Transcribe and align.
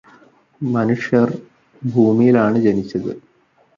മനുഷ്യർ 0.61 1.29
ഭൂമിയിലാണ് 1.81 2.59
ജനിച്ചത് 2.59 3.11